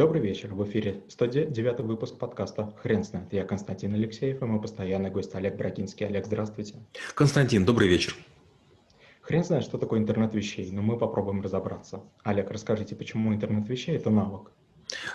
Добрый 0.00 0.22
вечер. 0.22 0.54
В 0.54 0.64
эфире 0.64 1.02
109 1.08 1.80
выпуск 1.80 2.16
подкаста 2.16 2.72
«Хрен 2.80 3.04
знает». 3.04 3.30
Я 3.34 3.44
Константин 3.44 3.92
Алексеев 3.92 4.40
и 4.40 4.44
мой 4.46 4.58
постоянный 4.58 5.10
гость 5.10 5.34
Олег 5.34 5.58
Брагинский. 5.58 6.06
Олег, 6.06 6.24
здравствуйте. 6.24 6.76
Константин, 7.14 7.66
добрый 7.66 7.86
вечер. 7.86 8.14
Хрен 9.20 9.44
знает, 9.44 9.62
что 9.62 9.76
такое 9.76 10.00
интернет 10.00 10.32
вещей, 10.32 10.72
но 10.72 10.80
мы 10.80 10.96
попробуем 10.96 11.42
разобраться. 11.42 12.02
Олег, 12.22 12.50
расскажите, 12.50 12.96
почему 12.96 13.34
интернет 13.34 13.68
вещей– 13.68 13.94
это 13.98 14.08
навык? 14.08 14.52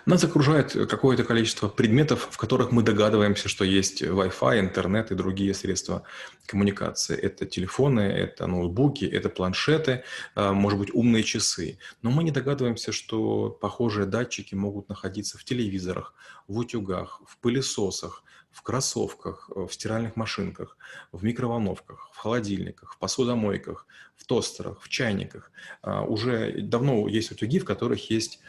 Нас 0.05 0.23
окружает 0.23 0.73
какое-то 0.89 1.23
количество 1.23 1.67
предметов, 1.67 2.27
в 2.31 2.37
которых 2.37 2.71
мы 2.71 2.83
догадываемся, 2.83 3.49
что 3.49 3.65
есть 3.65 4.01
Wi-Fi, 4.01 4.59
интернет 4.59 5.11
и 5.11 5.15
другие 5.15 5.53
средства 5.53 6.03
коммуникации. 6.45 7.17
Это 7.17 7.45
телефоны, 7.45 8.01
это 8.01 8.47
ноутбуки, 8.47 9.05
это 9.05 9.29
планшеты, 9.29 10.03
а, 10.35 10.53
может 10.53 10.79
быть, 10.79 10.93
умные 10.93 11.23
часы. 11.23 11.79
Но 12.01 12.11
мы 12.11 12.23
не 12.23 12.31
догадываемся, 12.31 12.91
что 12.91 13.49
похожие 13.49 14.05
датчики 14.05 14.55
могут 14.55 14.89
находиться 14.89 15.37
в 15.37 15.43
телевизорах, 15.43 16.13
в 16.47 16.57
утюгах, 16.57 17.21
в 17.27 17.37
пылесосах, 17.37 18.23
в 18.55 18.61
кроссовках, 18.61 19.49
в 19.53 19.69
стиральных 19.69 20.15
машинках, 20.15 20.77
в 21.11 21.25
микроволновках, 21.25 22.09
в 22.13 22.17
холодильниках, 22.17 22.93
в 22.93 22.97
посудомойках, 22.99 23.85
в 24.15 24.25
тостерах, 24.25 24.81
в 24.81 24.87
чайниках. 24.87 25.51
А, 25.81 26.03
уже 26.03 26.61
давно 26.61 27.07
есть 27.09 27.31
утюги, 27.31 27.59
в 27.59 27.65
которых 27.65 28.09
есть 28.09 28.39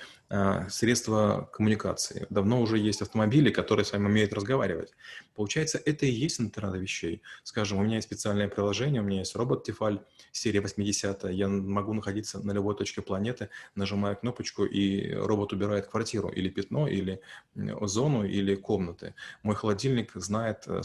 средства 0.69 1.49
коммуникации. 1.53 2.27
Давно 2.31 2.61
уже 2.61 2.79
есть 2.79 3.03
автомобили, 3.03 3.51
которые 3.51 3.85
с 3.85 3.93
вами 3.93 4.07
умеют 4.07 4.33
разговаривать. 4.33 4.93
Получается, 5.35 5.81
это 5.85 6.07
и 6.07 6.11
есть 6.11 6.41
интернет 6.41 6.81
вещей. 6.81 7.23
Скажем, 7.45 7.79
у 7.79 7.83
меня 7.83 7.97
есть 7.97 8.09
специальное 8.09 8.49
приложение, 8.49 9.03
у 9.03 9.05
меня 9.05 9.21
есть 9.21 9.37
робот 9.37 9.65
Тефаль 9.65 10.01
серия 10.33 10.61
80 10.61 11.25
я 11.31 11.49
могу 11.49 11.93
находиться 11.93 12.45
на 12.45 12.53
любой 12.53 12.75
точке 12.77 13.03
планеты, 13.03 13.49
нажимаю 13.75 14.17
кнопочку, 14.17 14.65
и 14.65 15.13
робот 15.13 15.53
убирает 15.53 15.87
квартиру, 15.87 16.29
или 16.29 16.49
пятно, 16.49 16.89
или 16.89 17.21
зону, 17.55 18.25
или 18.25 18.55
комнаты. 18.55 19.15
Мой 19.43 19.55
холодильник 19.55 20.13
знает, 20.15 20.65
э, 20.67 20.83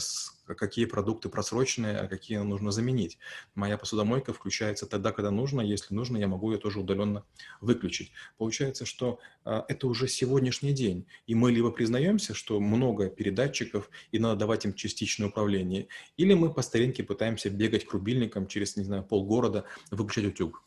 какие 0.54 0.84
продукты 0.84 1.28
просроченные, 1.28 1.98
а 1.98 2.08
какие 2.08 2.38
нужно 2.38 2.70
заменить. 2.70 3.18
Моя 3.54 3.78
посудомойка 3.78 4.32
включается 4.32 4.86
тогда, 4.86 5.12
когда 5.12 5.30
нужно. 5.30 5.60
Если 5.60 5.94
нужно, 5.94 6.16
я 6.16 6.28
могу 6.28 6.52
ее 6.52 6.58
тоже 6.58 6.80
удаленно 6.80 7.24
выключить. 7.60 8.12
Получается, 8.38 8.86
что 8.86 9.18
а, 9.44 9.64
это 9.68 9.86
уже 9.86 10.08
сегодняшний 10.08 10.72
день. 10.72 11.06
И 11.26 11.34
мы 11.34 11.52
либо 11.52 11.70
признаемся, 11.70 12.34
что 12.34 12.60
много 12.60 13.08
передатчиков, 13.08 13.90
и 14.10 14.18
надо 14.18 14.40
давать 14.40 14.64
им 14.64 14.74
частичное 14.74 15.28
управление, 15.28 15.88
или 16.16 16.34
мы 16.34 16.52
по 16.52 16.62
старинке 16.62 17.02
пытаемся 17.02 17.50
бегать 17.50 17.84
к 17.84 17.92
рубильникам 17.92 18.46
через, 18.46 18.76
не 18.76 18.84
знаю, 18.84 19.02
полгорода, 19.02 19.64
выключать 19.90 20.26
утюг. 20.26 20.62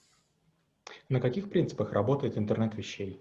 На 1.09 1.19
каких 1.19 1.49
принципах 1.49 1.93
работает 1.93 2.37
интернет 2.37 2.75
вещей? 2.75 3.19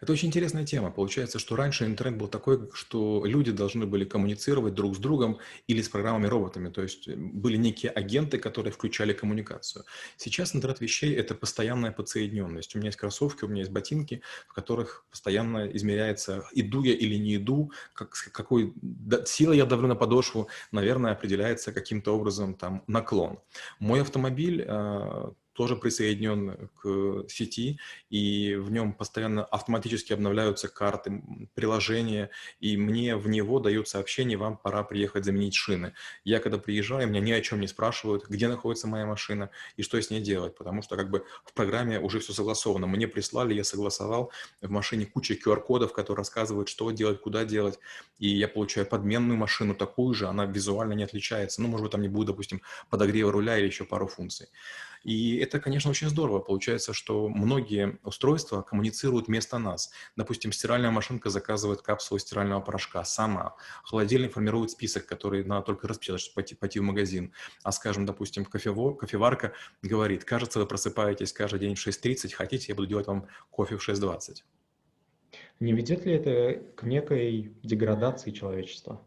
Это 0.00 0.12
очень 0.12 0.28
интересная 0.28 0.64
тема. 0.64 0.90
Получается, 0.90 1.38
что 1.38 1.56
раньше 1.56 1.84
интернет 1.84 2.18
был 2.18 2.28
такой, 2.28 2.70
что 2.72 3.22
люди 3.24 3.52
должны 3.52 3.86
были 3.86 4.04
коммуницировать 4.04 4.74
друг 4.74 4.96
с 4.96 4.98
другом 4.98 5.38
или 5.68 5.82
с 5.82 5.88
программами-роботами. 5.88 6.70
То 6.70 6.82
есть 6.82 7.08
э, 7.08 7.14
были 7.16 7.56
некие 7.56 7.92
агенты, 7.92 8.38
которые 8.38 8.72
включали 8.72 9.12
коммуникацию. 9.12 9.84
Сейчас 10.16 10.54
интернет 10.54 10.80
вещей– 10.80 11.14
это 11.16 11.34
постоянная 11.34 11.92
подсоединенность. 11.92 12.74
У 12.74 12.78
меня 12.78 12.88
есть 12.88 12.98
кроссовки, 12.98 13.44
у 13.44 13.48
меня 13.48 13.60
есть 13.60 13.72
ботинки, 13.72 14.22
в 14.48 14.54
которых 14.54 15.04
постоянно 15.10 15.66
измеряется, 15.72 16.44
иду 16.52 16.82
я 16.82 16.94
или 16.94 17.16
не 17.16 17.36
иду, 17.36 17.72
как, 17.92 18.14
какой 18.32 18.74
силой 19.26 19.56
я 19.56 19.66
давлю 19.66 19.88
на 19.88 19.96
подошву, 19.96 20.48
наверное, 20.72 21.12
определяется 21.12 21.72
каким-то 21.72 22.16
образом 22.16 22.54
там 22.54 22.82
наклон. 22.86 23.38
Мой 23.78 24.00
автомобиль 24.00 24.64
а, 24.66 25.32
тоже 25.60 25.76
присоединен 25.76 26.70
к 26.80 27.28
сети, 27.28 27.78
и 28.08 28.54
в 28.54 28.72
нем 28.72 28.94
постоянно 28.94 29.44
автоматически 29.44 30.14
обновляются 30.14 30.68
карты, 30.68 31.22
приложения, 31.52 32.30
и 32.60 32.78
мне 32.78 33.14
в 33.14 33.28
него 33.28 33.60
дают 33.60 33.86
сообщение, 33.86 34.38
вам 34.38 34.56
пора 34.56 34.84
приехать 34.84 35.26
заменить 35.26 35.54
шины. 35.54 35.92
Я 36.24 36.38
когда 36.40 36.56
приезжаю, 36.56 37.08
меня 37.08 37.20
ни 37.20 37.32
о 37.32 37.42
чем 37.42 37.60
не 37.60 37.66
спрашивают, 37.66 38.26
где 38.26 38.48
находится 38.48 38.86
моя 38.86 39.04
машина 39.04 39.50
и 39.76 39.82
что 39.82 40.00
с 40.00 40.08
ней 40.08 40.22
делать, 40.22 40.56
потому 40.56 40.80
что 40.80 40.96
как 40.96 41.10
бы 41.10 41.26
в 41.44 41.52
программе 41.52 42.00
уже 42.00 42.20
все 42.20 42.32
согласовано. 42.32 42.86
Мне 42.86 43.06
прислали, 43.06 43.52
я 43.52 43.62
согласовал, 43.62 44.32
в 44.62 44.70
машине 44.70 45.04
куча 45.04 45.34
QR-кодов, 45.34 45.92
которые 45.92 46.22
рассказывают, 46.22 46.70
что 46.70 46.90
делать, 46.90 47.20
куда 47.20 47.44
делать, 47.44 47.78
и 48.18 48.28
я 48.28 48.48
получаю 48.48 48.86
подменную 48.86 49.36
машину 49.36 49.74
такую 49.74 50.14
же, 50.14 50.26
она 50.26 50.46
визуально 50.46 50.94
не 50.94 51.04
отличается. 51.04 51.60
Ну, 51.60 51.68
может 51.68 51.82
быть, 51.82 51.92
там 51.92 52.00
не 52.00 52.08
будет, 52.08 52.28
допустим, 52.28 52.62
подогрева 52.88 53.30
руля 53.30 53.58
или 53.58 53.66
еще 53.66 53.84
пару 53.84 54.06
функций. 54.06 54.48
И 55.02 55.38
это, 55.38 55.60
конечно, 55.60 55.90
очень 55.90 56.08
здорово. 56.08 56.40
Получается, 56.40 56.92
что 56.92 57.28
многие 57.28 57.98
устройства 58.02 58.62
коммуницируют 58.62 59.28
вместо 59.28 59.58
нас. 59.58 59.90
Допустим, 60.16 60.52
стиральная 60.52 60.90
машинка 60.90 61.30
заказывает 61.30 61.82
капсулу 61.82 62.18
стирального 62.18 62.60
порошка 62.60 63.04
сама. 63.04 63.54
Холодильник 63.84 64.32
формирует 64.32 64.70
список, 64.70 65.06
который 65.06 65.44
надо 65.44 65.66
только 65.66 65.88
распечатать, 65.88 66.20
чтобы 66.20 66.34
пойти, 66.36 66.54
пойти 66.54 66.80
в 66.80 66.82
магазин. 66.82 67.32
А, 67.62 67.72
скажем, 67.72 68.06
допустим, 68.06 68.44
кофево, 68.44 68.94
кофеварка 68.94 69.52
говорит, 69.82 70.24
кажется, 70.24 70.58
вы 70.58 70.66
просыпаетесь 70.66 71.32
каждый 71.32 71.60
день 71.60 71.74
в 71.74 71.86
6.30, 71.86 72.32
хотите, 72.32 72.66
я 72.68 72.74
буду 72.74 72.88
делать 72.88 73.06
вам 73.06 73.26
кофе 73.50 73.76
в 73.76 73.88
6.20. 73.88 74.42
Не 75.60 75.72
ведет 75.72 76.06
ли 76.06 76.14
это 76.14 76.62
к 76.74 76.84
некой 76.84 77.54
деградации 77.62 78.30
человечества? 78.30 79.06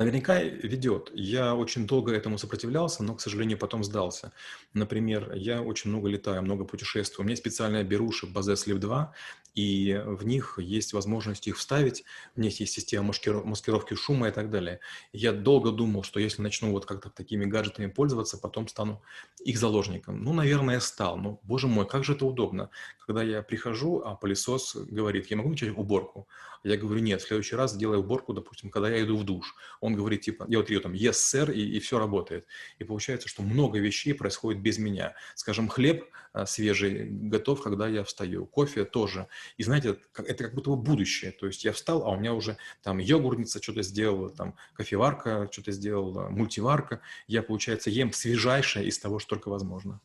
Наверняка 0.00 0.40
ведет. 0.42 1.10
Я 1.12 1.54
очень 1.54 1.86
долго 1.86 2.14
этому 2.14 2.38
сопротивлялся, 2.38 3.02
но, 3.02 3.14
к 3.14 3.20
сожалению, 3.20 3.58
потом 3.58 3.84
сдался. 3.84 4.32
Например, 4.72 5.34
я 5.34 5.60
очень 5.60 5.90
много 5.90 6.08
летаю, 6.08 6.40
много 6.40 6.64
путешествую. 6.64 7.24
У 7.24 7.26
меня 7.26 7.36
специальная 7.36 7.84
беруши 7.84 8.24
Base 8.24 8.54
Sleep 8.54 8.78
2, 8.78 9.12
и 9.54 10.00
в 10.06 10.24
них 10.24 10.58
есть 10.58 10.94
возможность 10.94 11.48
их 11.48 11.58
вставить, 11.58 12.04
в 12.34 12.40
них 12.40 12.58
есть 12.60 12.72
система 12.72 13.12
маскировки 13.44 13.92
шума 13.92 14.28
и 14.28 14.30
так 14.30 14.48
далее. 14.48 14.80
Я 15.12 15.32
долго 15.32 15.70
думал, 15.70 16.02
что 16.02 16.18
если 16.18 16.40
начну 16.40 16.70
вот 16.70 16.86
как-то 16.86 17.10
такими 17.10 17.44
гаджетами 17.44 17.86
пользоваться, 17.86 18.38
потом 18.38 18.68
стану 18.68 19.02
их 19.44 19.58
заложником. 19.58 20.22
Ну, 20.24 20.32
наверное, 20.32 20.80
стал. 20.80 21.18
Но, 21.18 21.40
боже 21.42 21.66
мой, 21.66 21.86
как 21.86 22.04
же 22.04 22.14
это 22.14 22.24
удобно. 22.24 22.70
Когда 23.06 23.22
я 23.22 23.42
прихожу, 23.42 24.00
а 24.02 24.14
пылесос 24.14 24.76
говорит, 24.76 25.26
я 25.30 25.36
могу 25.36 25.50
начать 25.50 25.76
уборку? 25.76 26.26
Я 26.62 26.76
говорю, 26.76 27.00
нет, 27.00 27.22
в 27.22 27.26
следующий 27.26 27.56
раз 27.56 27.72
сделай 27.72 27.98
уборку, 27.98 28.34
допустим, 28.34 28.70
когда 28.70 28.90
я 28.90 29.02
иду 29.02 29.16
в 29.16 29.24
душ. 29.24 29.54
Он 29.80 29.89
говорит, 29.94 30.22
типа, 30.22 30.46
я 30.48 30.58
вот 30.58 30.70
ее 30.70 30.80
там, 30.80 30.92
yes, 30.92 31.12
sir, 31.12 31.52
и, 31.52 31.76
и 31.76 31.80
все 31.80 31.98
работает. 31.98 32.46
И 32.78 32.84
получается, 32.84 33.28
что 33.28 33.42
много 33.42 33.78
вещей 33.78 34.14
происходит 34.14 34.60
без 34.62 34.78
меня. 34.78 35.14
Скажем, 35.34 35.68
хлеб 35.68 36.04
а, 36.32 36.46
свежий 36.46 37.06
готов, 37.08 37.62
когда 37.62 37.88
я 37.88 38.04
встаю. 38.04 38.46
Кофе 38.46 38.84
тоже. 38.84 39.26
И 39.56 39.62
знаете, 39.62 39.98
это 40.16 40.44
как 40.44 40.54
будто 40.54 40.70
бы 40.70 40.76
будущее. 40.76 41.32
То 41.32 41.46
есть 41.46 41.64
я 41.64 41.72
встал, 41.72 42.04
а 42.04 42.10
у 42.10 42.18
меня 42.18 42.34
уже 42.34 42.56
там 42.82 42.98
йогуртница 42.98 43.62
что-то 43.62 43.82
сделала, 43.82 44.30
там 44.30 44.54
кофеварка 44.74 45.48
что-то 45.50 45.72
сделала, 45.72 46.28
мультиварка. 46.28 47.00
Я, 47.26 47.42
получается, 47.42 47.90
ем 47.90 48.12
свежайшее 48.12 48.86
из 48.86 48.98
того, 48.98 49.18
что 49.18 49.30
только 49.30 49.48
возможно. 49.48 50.00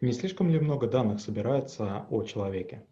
Не 0.00 0.12
слишком 0.12 0.50
ли 0.50 0.58
много 0.58 0.86
данных 0.86 1.20
собирается 1.20 2.06
о 2.10 2.24
человеке? 2.24 2.84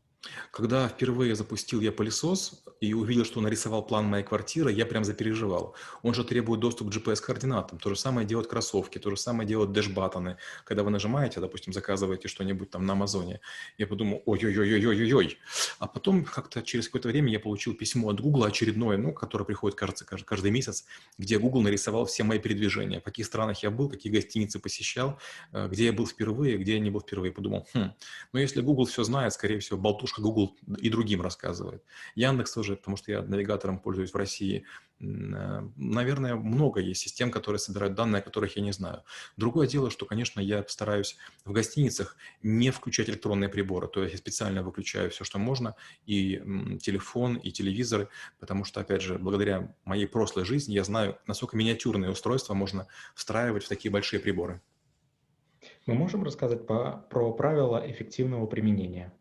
Когда 0.52 0.88
впервые 0.88 1.34
запустил 1.34 1.80
я 1.80 1.90
пылесос 1.90 2.62
и 2.80 2.94
увидел, 2.94 3.24
что 3.24 3.40
нарисовал 3.40 3.84
план 3.84 4.06
моей 4.06 4.24
квартиры, 4.24 4.70
я 4.70 4.86
прям 4.86 5.04
запереживал. 5.04 5.74
Он 6.02 6.14
же 6.14 6.24
требует 6.24 6.60
доступ 6.60 6.90
к 6.90 6.94
GPS-координатам. 6.94 7.78
То 7.78 7.90
же 7.90 7.96
самое 7.96 8.26
делают 8.26 8.48
кроссовки, 8.48 8.98
то 8.98 9.10
же 9.10 9.16
самое 9.16 9.48
делают 9.48 9.72
дэш-баттоны. 9.72 10.36
Когда 10.64 10.84
вы 10.84 10.90
нажимаете, 10.90 11.40
допустим, 11.40 11.72
заказываете 11.72 12.28
что-нибудь 12.28 12.70
там 12.70 12.86
на 12.86 12.92
Амазоне, 12.92 13.40
я 13.78 13.86
подумал, 13.86 14.22
ой-ой-ой-ой-ой-ой. 14.26 15.38
А 15.78 15.88
потом 15.88 16.24
как-то 16.24 16.62
через 16.62 16.86
какое-то 16.86 17.08
время 17.08 17.32
я 17.32 17.40
получил 17.40 17.74
письмо 17.74 18.10
от 18.10 18.20
Google 18.20 18.44
очередное, 18.44 18.96
ну, 18.98 19.12
которое 19.12 19.44
приходит, 19.44 19.76
кажется, 19.76 20.04
каждый 20.04 20.50
месяц, 20.52 20.84
где 21.18 21.38
Google 21.38 21.62
нарисовал 21.62 22.06
все 22.06 22.22
мои 22.22 22.38
передвижения, 22.38 23.00
в 23.00 23.04
каких 23.04 23.26
странах 23.26 23.62
я 23.62 23.70
был, 23.70 23.88
какие 23.88 24.12
гостиницы 24.12 24.60
посещал, 24.60 25.18
э, 25.52 25.68
где 25.68 25.86
я 25.86 25.92
был 25.92 26.06
впервые, 26.06 26.58
где 26.58 26.74
я 26.74 26.78
не 26.78 26.90
был 26.90 27.00
впервые. 27.00 27.32
Подумал, 27.32 27.66
хм, 27.74 27.92
ну, 28.32 28.38
если 28.38 28.60
Google 28.60 28.84
все 28.84 29.02
знает, 29.02 29.32
скорее 29.32 29.58
всего, 29.58 29.78
болтушка 29.78 30.11
что 30.12 30.22
Google 30.22 30.56
и 30.78 30.90
другим 30.90 31.22
рассказывает. 31.22 31.82
Яндекс 32.14 32.52
тоже, 32.52 32.76
потому 32.76 32.96
что 32.96 33.10
я 33.12 33.22
навигатором 33.22 33.78
пользуюсь 33.78 34.12
в 34.12 34.16
России. 34.16 34.64
Э, 35.00 35.62
наверное, 35.76 36.34
много 36.36 36.80
есть 36.80 37.00
систем, 37.00 37.30
которые 37.30 37.58
собирают 37.58 37.94
данные, 37.94 38.20
о 38.20 38.22
которых 38.22 38.56
я 38.56 38.62
не 38.62 38.72
знаю. 38.72 39.02
Другое 39.36 39.66
дело, 39.66 39.90
что, 39.90 40.06
конечно, 40.06 40.40
я 40.40 40.64
стараюсь 40.68 41.16
в 41.44 41.52
гостиницах 41.52 42.16
не 42.42 42.70
включать 42.70 43.08
электронные 43.08 43.48
приборы. 43.48 43.88
То 43.88 44.02
есть 44.02 44.12
я 44.12 44.18
специально 44.18 44.62
выключаю 44.62 45.10
все, 45.10 45.24
что 45.24 45.38
можно, 45.38 45.74
и 46.06 46.36
телефон, 46.80 47.36
и 47.36 47.50
телевизоры, 47.50 48.08
потому 48.38 48.64
что, 48.64 48.80
опять 48.80 49.02
же, 49.02 49.18
благодаря 49.18 49.74
моей 49.84 50.06
прошлой 50.06 50.44
жизни 50.44 50.74
я 50.74 50.84
знаю, 50.84 51.18
насколько 51.26 51.56
миниатюрные 51.56 52.10
устройства 52.10 52.54
можно 52.54 52.86
встраивать 53.14 53.64
в 53.64 53.68
такие 53.68 53.90
большие 53.90 54.20
приборы. 54.20 54.60
Мы 55.86 55.94
можем 55.94 56.22
рассказать 56.22 56.66
по, 56.66 57.04
про 57.10 57.32
правила 57.32 57.82
эффективного 57.84 58.46
применения? 58.46 59.12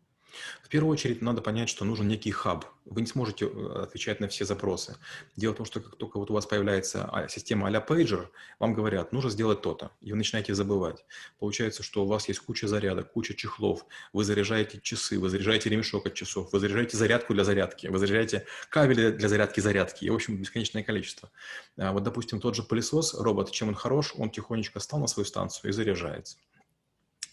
В 0.62 0.68
первую 0.68 0.92
очередь 0.92 1.22
надо 1.22 1.42
понять, 1.42 1.68
что 1.68 1.84
нужен 1.84 2.08
некий 2.08 2.30
хаб. 2.30 2.64
Вы 2.84 3.02
не 3.02 3.06
сможете 3.06 3.46
э, 3.46 3.82
отвечать 3.82 4.20
на 4.20 4.28
все 4.28 4.44
запросы. 4.44 4.96
Дело 5.36 5.52
в 5.52 5.56
том, 5.56 5.66
что 5.66 5.80
как 5.80 5.96
только 5.96 6.18
вот 6.18 6.30
у 6.30 6.34
вас 6.34 6.46
появляется 6.46 7.08
а, 7.12 7.28
система 7.28 7.68
а-ля 7.68 7.80
пейджер, 7.80 8.30
вам 8.58 8.74
говорят, 8.74 9.12
нужно 9.12 9.30
сделать 9.30 9.62
то-то, 9.62 9.92
и 10.00 10.10
вы 10.12 10.18
начинаете 10.18 10.54
забывать. 10.54 11.04
Получается, 11.38 11.82
что 11.82 12.04
у 12.04 12.06
вас 12.06 12.28
есть 12.28 12.40
куча 12.40 12.66
зарядок, 12.66 13.12
куча 13.12 13.34
чехлов, 13.34 13.86
вы 14.12 14.24
заряжаете 14.24 14.80
часы, 14.80 15.18
вы 15.18 15.28
заряжаете 15.28 15.70
ремешок 15.70 16.06
от 16.06 16.14
часов, 16.14 16.52
вы 16.52 16.58
заряжаете 16.58 16.96
зарядку 16.96 17.34
для 17.34 17.44
зарядки, 17.44 17.86
вы 17.86 17.98
заряжаете 17.98 18.46
кабели 18.68 19.10
для 19.10 19.28
зарядки 19.28 19.60
зарядки, 19.60 20.04
и, 20.04 20.10
в 20.10 20.14
общем, 20.14 20.36
бесконечное 20.36 20.82
количество. 20.82 21.30
А 21.76 21.92
вот, 21.92 22.02
допустим, 22.02 22.40
тот 22.40 22.56
же 22.56 22.62
пылесос, 22.62 23.14
робот, 23.14 23.50
чем 23.52 23.68
он 23.68 23.74
хорош, 23.74 24.14
он 24.16 24.30
тихонечко 24.30 24.80
стал 24.80 25.00
на 25.00 25.06
свою 25.06 25.26
станцию 25.26 25.70
и 25.70 25.72
заряжается 25.72 26.36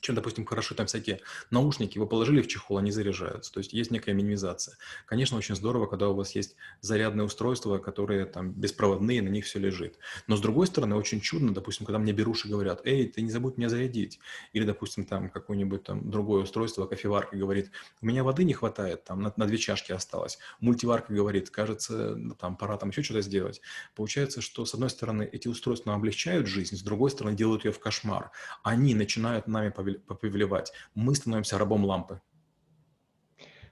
чем, 0.01 0.15
допустим, 0.15 0.45
хороши 0.45 0.75
там 0.75 0.87
всякие 0.87 1.21
наушники, 1.51 1.97
вы 1.97 2.07
положили 2.07 2.41
в 2.41 2.47
чехол, 2.47 2.77
они 2.77 2.91
заряжаются. 2.91 3.51
То 3.51 3.59
есть 3.59 3.73
есть 3.73 3.91
некая 3.91 4.13
минимизация. 4.13 4.77
Конечно, 5.05 5.37
очень 5.37 5.55
здорово, 5.55 5.85
когда 5.85 6.09
у 6.09 6.15
вас 6.15 6.35
есть 6.35 6.55
зарядные 6.81 7.25
устройства, 7.25 7.77
которые 7.77 8.25
там 8.25 8.51
беспроводные, 8.51 9.21
на 9.21 9.29
них 9.29 9.45
все 9.45 9.59
лежит. 9.59 9.97
Но 10.27 10.35
с 10.37 10.41
другой 10.41 10.67
стороны, 10.67 10.95
очень 10.95 11.21
чудно, 11.21 11.53
допустим, 11.53 11.85
когда 11.85 11.99
мне 11.99 12.13
беруши 12.13 12.47
говорят, 12.47 12.81
эй, 12.85 13.07
ты 13.07 13.21
не 13.21 13.31
забудь 13.31 13.57
меня 13.57 13.69
зарядить. 13.69 14.19
Или, 14.53 14.65
допустим, 14.65 15.05
там 15.05 15.29
какое-нибудь 15.29 15.83
там 15.83 16.09
другое 16.09 16.43
устройство, 16.43 16.85
кофеварка 16.85 17.35
говорит, 17.35 17.71
у 18.01 18.05
меня 18.05 18.23
воды 18.23 18.43
не 18.43 18.53
хватает, 18.53 19.03
там 19.03 19.21
на, 19.21 19.33
на 19.35 19.45
две 19.45 19.57
чашки 19.57 19.91
осталось. 19.91 20.39
Мультиварка 20.59 21.13
говорит, 21.13 21.49
кажется, 21.49 22.17
там 22.39 22.55
пора 22.55 22.77
там 22.77 22.89
еще 22.89 23.03
что-то 23.03 23.21
сделать. 23.21 23.61
Получается, 23.95 24.41
что 24.41 24.65
с 24.65 24.73
одной 24.73 24.89
стороны 24.89 25.27
эти 25.31 25.47
устройства 25.47 25.93
облегчают 25.93 26.47
жизнь, 26.47 26.75
с 26.75 26.81
другой 26.81 27.11
стороны 27.11 27.35
делают 27.35 27.65
ее 27.65 27.71
в 27.71 27.79
кошмар. 27.79 28.31
Они 28.63 28.95
начинают 28.95 29.47
нами 29.47 29.69
повелевать. 29.95 30.71
Мы 30.95 31.15
становимся 31.15 31.57
рабом 31.57 31.85
лампы. 31.85 32.21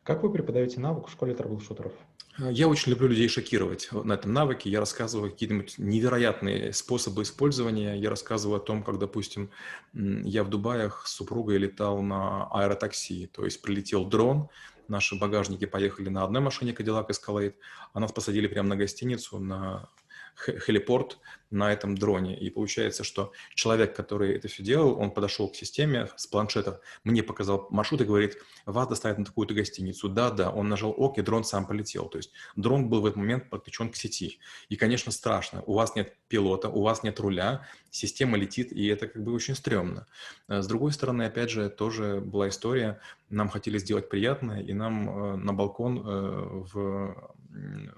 Как 0.04 0.24
вы 0.24 0.32
преподаете 0.32 0.80
навык 0.80 1.08
в 1.08 1.12
школе 1.12 1.34
трэбл-шутеров? 1.34 1.92
Я 2.40 2.68
очень 2.68 2.92
люблю 2.92 3.08
людей 3.08 3.28
шокировать 3.28 3.90
на 3.92 4.14
этом 4.14 4.32
навыке. 4.32 4.70
Я 4.70 4.80
рассказываю 4.80 5.32
какие-нибудь 5.32 5.80
невероятные 5.80 6.72
способы 6.72 7.24
использования. 7.24 7.96
Я 7.96 8.10
рассказываю 8.10 8.58
о 8.58 8.64
том, 8.64 8.84
как, 8.84 9.00
допустим, 9.00 9.50
я 9.94 10.44
в 10.44 10.50
Дубаях 10.50 11.08
с 11.08 11.14
супругой 11.14 11.58
летал 11.58 12.02
на 12.02 12.48
аэротакси. 12.52 13.28
То 13.34 13.44
есть 13.44 13.62
прилетел 13.62 14.06
дрон, 14.06 14.50
наши 14.88 15.18
багажники 15.18 15.66
поехали 15.66 16.10
на 16.10 16.24
одной 16.24 16.42
машине 16.42 16.74
Cadillac 16.74 17.10
Escalade, 17.10 17.56
а 17.94 18.00
нас 18.00 18.12
посадили 18.12 18.48
прямо 18.48 18.70
на 18.70 18.76
гостиницу, 18.76 19.40
на 19.40 19.90
хелипорт 20.38 21.18
на 21.50 21.72
этом 21.72 21.98
дроне. 21.98 22.38
И 22.38 22.50
получается, 22.50 23.04
что 23.04 23.32
человек, 23.56 23.96
который 23.96 24.36
это 24.36 24.48
все 24.48 24.64
делал, 24.64 25.00
он 25.00 25.12
подошел 25.12 25.50
к 25.50 25.56
системе 25.56 26.10
с 26.16 26.28
планшета, 26.28 26.82
мне 27.04 27.24
показал 27.24 27.68
маршрут 27.70 28.02
и 28.02 28.06
говорит, 28.06 28.38
вас 28.66 28.88
доставят 28.88 29.18
на 29.18 29.26
такую-то 29.26 29.54
гостиницу. 29.54 30.10
Да-да, 30.10 30.52
он 30.52 30.68
нажал 30.68 30.94
ок, 30.96 31.18
и 31.18 31.22
дрон 31.22 31.44
сам 31.44 31.66
полетел. 31.66 32.10
То 32.10 32.18
есть 32.18 32.32
дрон 32.56 32.90
был 32.90 33.02
в 33.02 33.06
этот 33.06 33.18
момент 33.18 33.50
подключен 33.50 33.90
к 33.90 33.96
сети. 33.96 34.40
И, 34.70 34.76
конечно, 34.76 35.12
страшно. 35.12 35.64
У 35.66 35.74
вас 35.74 35.96
нет 35.96 36.16
пилота, 36.28 36.70
у 36.70 36.82
вас 36.82 37.04
нет 37.04 37.20
руля, 37.20 37.66
система 37.90 38.38
летит, 38.38 38.72
и 38.72 38.86
это 38.88 39.08
как 39.08 39.24
бы 39.24 39.34
очень 39.34 39.56
стрёмно. 39.56 40.06
Э, 40.50 40.62
с 40.62 40.68
другой 40.68 40.92
стороны, 40.92 41.24
опять 41.24 41.50
же, 41.50 41.70
тоже 41.70 42.20
была 42.20 42.50
история, 42.50 43.00
нам 43.30 43.50
хотели 43.50 43.78
сделать 43.78 44.10
приятное, 44.10 44.62
и 44.62 44.74
нам 44.74 45.10
э, 45.10 45.36
на 45.38 45.54
балкон 45.54 46.00
э, 46.00 46.64
в, 46.74 47.34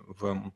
в 0.07 0.53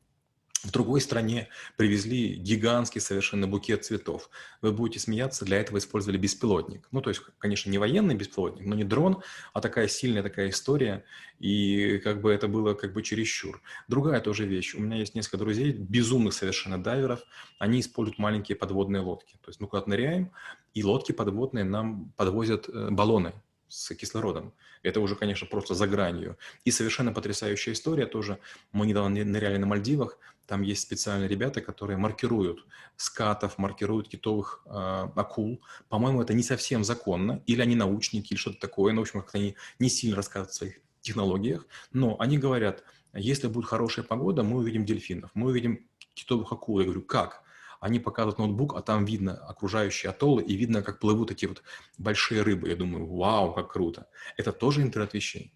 в 0.63 0.71
другой 0.71 1.01
стране 1.01 1.49
привезли 1.75 2.35
гигантский 2.35 3.01
совершенно 3.01 3.47
букет 3.47 3.83
цветов. 3.83 4.29
Вы 4.61 4.71
будете 4.71 4.99
смеяться, 4.99 5.43
для 5.45 5.59
этого 5.59 5.77
использовали 5.77 6.17
беспилотник. 6.17 6.87
Ну, 6.91 7.01
то 7.01 7.09
есть, 7.09 7.21
конечно, 7.37 7.69
не 7.69 7.77
военный 7.77 8.15
беспилотник, 8.15 8.65
но 8.65 8.75
не 8.75 8.85
дрон, 8.85 9.21
а 9.51 9.59
такая 9.59 9.87
сильная 9.87 10.23
такая 10.23 10.49
история, 10.49 11.03
и 11.39 11.97
как 11.99 12.21
бы 12.21 12.31
это 12.31 12.47
было 12.47 12.73
как 12.73 12.93
бы 12.93 13.03
чересчур. 13.03 13.61
Другая 13.89 14.21
тоже 14.21 14.45
вещь. 14.45 14.73
У 14.75 14.79
меня 14.79 14.97
есть 14.97 15.15
несколько 15.15 15.37
друзей, 15.37 15.73
безумных 15.73 16.33
совершенно 16.33 16.81
дайверов, 16.81 17.21
они 17.59 17.81
используют 17.81 18.17
маленькие 18.17 18.55
подводные 18.55 19.01
лодки. 19.01 19.37
То 19.41 19.49
есть 19.49 19.59
мы 19.59 19.67
куда-то 19.67 19.89
ныряем, 19.89 20.31
и 20.73 20.83
лодки 20.83 21.11
подводные 21.11 21.65
нам 21.65 22.13
подвозят 22.15 22.69
э, 22.69 22.89
баллоны 22.89 23.33
с 23.67 23.93
кислородом. 23.95 24.53
Это 24.83 24.99
уже, 24.99 25.15
конечно, 25.15 25.47
просто 25.47 25.75
за 25.75 25.87
гранью. 25.87 26.37
И 26.65 26.71
совершенно 26.71 27.11
потрясающая 27.11 27.73
история 27.73 28.05
тоже. 28.05 28.39
Мы 28.71 28.85
недавно 28.85 29.23
ныряли 29.23 29.57
на 29.57 29.65
Мальдивах, 29.65 30.17
там 30.45 30.61
есть 30.61 30.81
специальные 30.81 31.29
ребята, 31.29 31.61
которые 31.61 31.97
маркируют 31.97 32.65
скатов, 32.97 33.57
маркируют 33.57 34.09
китовых 34.09 34.61
э, 34.65 34.69
акул. 35.15 35.61
По-моему, 35.87 36.21
это 36.21 36.33
не 36.33 36.43
совсем 36.43 36.83
законно, 36.83 37.41
или 37.45 37.61
они 37.61 37.75
научники, 37.75 38.33
или 38.33 38.39
что-то 38.39 38.59
такое. 38.59 38.93
Ну, 38.93 38.99
в 38.99 39.03
общем, 39.03 39.21
как-то 39.21 39.37
они 39.37 39.55
не 39.79 39.89
сильно 39.89 40.17
рассказывают 40.17 40.51
о 40.51 40.55
своих 40.55 40.79
технологиях, 41.01 41.65
но 41.91 42.17
они 42.19 42.37
говорят, 42.37 42.83
если 43.13 43.47
будет 43.47 43.65
хорошая 43.65 44.03
погода, 44.03 44.43
мы 44.43 44.57
увидим 44.57 44.85
дельфинов, 44.85 45.31
мы 45.33 45.47
увидим 45.49 45.87
китовых 46.13 46.51
акул. 46.51 46.79
Я 46.79 46.85
говорю, 46.85 47.03
как? 47.03 47.43
Они 47.83 47.99
показывают 47.99 48.39
ноутбук, 48.39 48.75
а 48.77 48.81
там 48.81 49.03
видно 49.03 49.33
окружающие 49.33 50.09
атоллы 50.09 50.41
и 50.41 50.55
видно, 50.55 50.81
как 50.81 50.99
плывут 50.99 51.31
эти 51.31 51.47
вот 51.47 51.63
большие 51.97 52.41
рыбы. 52.41 52.69
Я 52.69 52.77
думаю, 52.77 53.05
вау, 53.05 53.53
как 53.53 53.73
круто. 53.73 54.07
Это 54.37 54.53
тоже 54.53 54.81
интернет 54.81 55.13
вещей. 55.13 55.53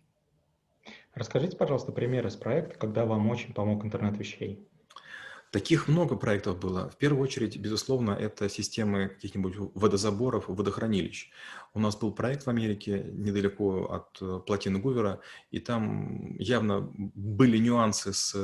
Расскажите, 1.14 1.56
пожалуйста, 1.56 1.94
пример 1.94 2.28
из 2.28 2.36
проекта, 2.36 2.78
когда 2.78 3.06
вам 3.06 3.30
очень 3.30 3.54
помог 3.54 3.86
интернет 3.86 4.18
вещей. 4.18 4.68
Таких 5.52 5.88
много 5.88 6.18
проектов 6.18 6.60
было. 6.60 6.90
В 6.90 6.98
первую 6.98 7.24
очередь, 7.24 7.58
безусловно, 7.58 8.12
это 8.12 8.50
системы 8.50 9.08
каких-нибудь 9.08 9.56
водозаборов, 9.74 10.50
водохранилищ. 10.50 11.32
У 11.74 11.80
нас 11.80 11.96
был 11.96 12.12
проект 12.12 12.46
в 12.46 12.50
Америке 12.50 13.06
недалеко 13.14 13.86
от 13.86 14.22
э, 14.22 14.42
плотины 14.46 14.80
Гувера, 14.80 15.22
и 15.50 15.60
там 15.60 16.36
явно 16.36 16.92
были 16.92 17.58
нюансы 17.58 18.12
с, 18.12 18.36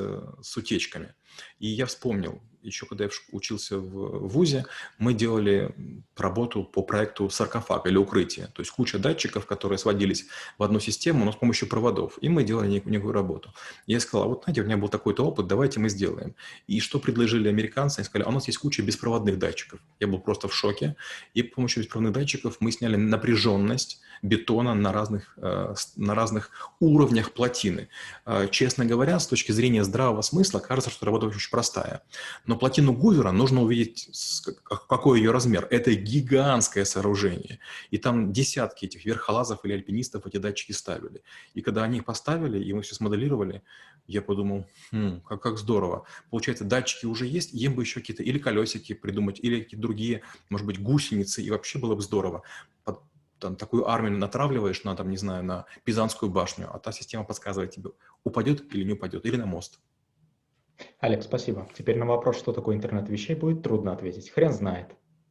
с 0.42 0.56
утечками. 0.56 1.16
И 1.60 1.68
я 1.68 1.86
вспомнил, 1.86 2.42
еще 2.64 2.86
когда 2.86 3.06
я 3.06 3.10
учился 3.32 3.78
в 3.78 4.28
ВУЗе, 4.28 4.66
мы 4.98 5.14
делали 5.14 5.76
работу 6.18 6.64
по 6.64 6.82
проекту 6.82 7.30
саркофаг 7.30 7.86
или 7.88 7.98
укрытие. 7.98 8.48
То 8.48 8.62
есть 8.62 8.72
куча 8.72 9.00
датчиков, 9.00 9.46
которые 9.46 9.78
сводились 9.78 10.26
в 10.58 10.64
одну 10.64 10.80
систему, 10.80 11.26
но 11.26 11.32
с 11.32 11.36
помощью 11.36 11.68
проводов. 11.68 12.18
И 12.22 12.30
мы 12.30 12.44
делали 12.44 12.70
некую, 12.70 12.94
некую 12.94 13.14
работу. 13.14 13.54
Я 13.88 14.00
сказал, 14.00 14.30
вот 14.30 14.44
знаете, 14.44 14.62
у 14.62 14.66
меня 14.66 14.78
был 14.78 14.90
такой-то 14.90 15.26
опыт, 15.26 15.48
давайте 15.48 15.80
мы 15.80 15.90
сделаем. 15.90 16.36
И 16.68 16.80
что 16.80 17.00
предложили 17.00 17.48
американцы? 17.50 18.00
Они 18.00 18.06
сказали, 18.06 18.26
а 18.26 18.30
у 18.30 18.34
нас 18.34 18.48
есть 18.48 18.60
куча 18.60 18.82
беспроводных 18.82 19.38
датчиков. 19.38 19.80
Я 20.00 20.08
был 20.08 20.20
просто 20.20 20.48
в 20.48 20.54
шоке. 20.54 20.96
И 21.34 21.44
с 21.44 21.54
помощью 21.54 21.84
беспроводных 21.84 22.14
датчиков 22.14 22.58
мы 22.60 22.72
сняли 22.72 22.96
напряженность 22.96 24.02
бетона 24.24 24.74
на 24.74 24.94
разных, 24.94 25.34
э, 25.38 25.76
на 25.98 26.16
разных 26.16 26.50
уровнях 26.80 27.34
плотины. 27.34 27.90
Э, 28.26 28.48
честно 28.50 28.86
говоря, 28.86 29.20
с 29.20 29.28
точки 29.28 29.52
зрения 29.52 29.84
здравого 29.84 30.22
смысла, 30.22 30.60
кажется, 30.60 30.90
что 30.90 31.06
работа 31.06 31.28
очень 31.28 31.52
простая. 31.52 32.02
Но 32.46 32.53
плотину 32.58 32.94
Гувера 32.94 33.32
нужно 33.32 33.62
увидеть, 33.62 34.10
какой 34.66 35.20
ее 35.20 35.32
размер. 35.32 35.68
Это 35.70 35.94
гигантское 35.94 36.86
сооружение. 36.86 37.60
И 37.92 37.98
там 37.98 38.32
десятки 38.32 38.86
этих 38.86 39.06
верхолазов 39.06 39.66
или 39.66 39.74
альпинистов 39.74 40.26
эти 40.26 40.38
датчики 40.38 40.72
ставили. 40.72 41.24
И 41.54 41.62
когда 41.62 41.84
они 41.84 41.98
их 41.98 42.06
поставили, 42.06 42.64
и 42.64 42.74
мы 42.74 42.82
все 42.82 42.96
смоделировали, 42.96 43.64
я 44.08 44.22
подумал, 44.22 44.66
хм, 44.92 45.22
как, 45.22 45.42
как 45.42 45.58
здорово. 45.58 46.06
Получается, 46.30 46.66
датчики 46.66 47.06
уже 47.06 47.26
есть, 47.26 47.54
им 47.54 47.76
бы 47.76 47.84
еще 47.84 48.00
какие-то 48.00 48.24
или 48.24 48.38
колесики 48.38 48.94
придумать, 48.94 49.40
или 49.40 49.62
какие-то 49.62 49.82
другие, 49.82 50.22
может 50.50 50.68
быть, 50.68 50.82
гусеницы, 50.82 51.42
и 51.42 51.50
вообще 51.50 51.80
было 51.80 51.96
бы 51.96 52.02
здорово 52.02 52.44
там, 53.44 53.56
такую 53.58 53.90
армию 53.90 54.18
натравливаешь 54.18 54.84
на, 54.86 54.96
там, 54.96 55.10
не 55.10 55.18
знаю, 55.18 55.44
на 55.44 55.66
Пизанскую 55.84 56.32
башню, 56.32 56.70
а 56.74 56.80
та 56.80 56.92
система 56.94 57.26
подсказывает 57.26 57.72
тебе, 57.72 57.92
упадет 58.24 58.74
или 58.74 58.84
не 58.86 58.94
упадет, 58.94 59.26
или 59.26 59.36
на 59.36 59.46
мост. 59.46 59.80
Олег, 61.00 61.24
спасибо. 61.24 61.68
Теперь 61.74 61.98
на 61.98 62.06
вопрос, 62.06 62.38
что 62.38 62.54
такое 62.54 62.76
интернет 62.76 63.10
вещей, 63.10 63.36
будет 63.36 63.64
трудно 63.64 63.94
ответить. 63.94 64.30
Хрен 64.30 64.52
знает. 64.52 64.96